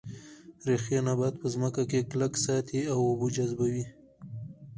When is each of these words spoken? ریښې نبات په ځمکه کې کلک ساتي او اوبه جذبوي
ریښې 0.65 0.97
نبات 1.07 1.33
په 1.41 1.47
ځمکه 1.53 1.83
کې 1.89 2.07
کلک 2.09 2.33
ساتي 2.45 2.81
او 2.91 2.99
اوبه 3.07 3.27
جذبوي 3.35 3.85